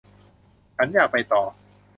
[0.75, 1.43] ฉันอยากไปต่อ